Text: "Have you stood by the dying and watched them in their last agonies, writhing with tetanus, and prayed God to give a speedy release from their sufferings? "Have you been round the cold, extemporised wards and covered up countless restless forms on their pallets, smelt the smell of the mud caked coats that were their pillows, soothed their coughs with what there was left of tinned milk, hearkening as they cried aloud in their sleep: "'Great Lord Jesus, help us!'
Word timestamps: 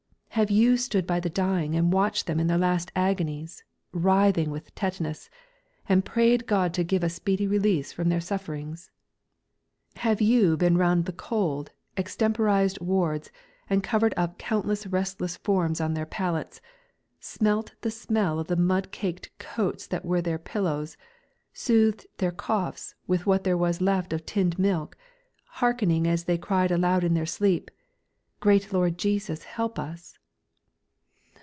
"Have 0.35 0.49
you 0.49 0.77
stood 0.77 1.05
by 1.05 1.19
the 1.19 1.29
dying 1.29 1.75
and 1.75 1.91
watched 1.91 2.25
them 2.25 2.39
in 2.39 2.47
their 2.47 2.57
last 2.57 2.89
agonies, 2.95 3.65
writhing 3.91 4.49
with 4.49 4.73
tetanus, 4.75 5.29
and 5.89 6.05
prayed 6.05 6.47
God 6.47 6.73
to 6.75 6.85
give 6.85 7.03
a 7.03 7.09
speedy 7.09 7.47
release 7.47 7.91
from 7.91 8.07
their 8.07 8.21
sufferings? 8.21 8.89
"Have 9.97 10.21
you 10.21 10.55
been 10.55 10.77
round 10.77 11.03
the 11.05 11.11
cold, 11.11 11.71
extemporised 11.97 12.79
wards 12.79 13.29
and 13.69 13.83
covered 13.83 14.13
up 14.15 14.37
countless 14.39 14.87
restless 14.87 15.35
forms 15.35 15.81
on 15.81 15.93
their 15.95 16.05
pallets, 16.05 16.61
smelt 17.19 17.73
the 17.81 17.91
smell 17.91 18.39
of 18.39 18.47
the 18.47 18.55
mud 18.55 18.89
caked 18.91 19.37
coats 19.37 19.85
that 19.85 20.05
were 20.05 20.21
their 20.21 20.39
pillows, 20.39 20.95
soothed 21.53 22.07
their 22.19 22.31
coughs 22.31 22.95
with 23.05 23.25
what 23.25 23.43
there 23.43 23.57
was 23.57 23.81
left 23.81 24.13
of 24.13 24.25
tinned 24.25 24.57
milk, 24.57 24.97
hearkening 25.59 26.07
as 26.07 26.23
they 26.23 26.37
cried 26.37 26.71
aloud 26.71 27.03
in 27.03 27.15
their 27.15 27.25
sleep: 27.27 27.69
"'Great 28.39 28.71
Lord 28.71 28.97
Jesus, 28.97 29.43
help 29.43 29.77
us!' 29.77 30.17